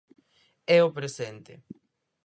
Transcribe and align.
É 0.77 0.79
o 0.87 0.93
presente. 0.97 1.53